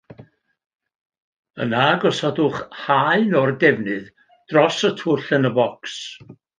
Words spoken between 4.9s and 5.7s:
y twll yn y